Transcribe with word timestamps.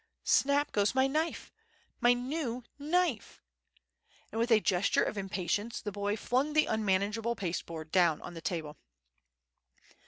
snap 0.25 0.71
goes 0.71 0.95
my 0.95 1.05
knife, 1.05 1.51
my 1.99 2.11
new 2.13 2.63
knife!" 2.79 3.39
and 4.31 4.39
with 4.39 4.49
a 4.49 4.59
gesture 4.59 5.03
of 5.03 5.15
impatience 5.15 5.79
the 5.79 5.91
boy 5.91 6.17
flung 6.17 6.53
the 6.53 6.65
unmanageable 6.65 7.35
pasteboard 7.35 7.91
down 7.91 8.19
on 8.23 8.33
the 8.33 8.41
table. 8.41 8.79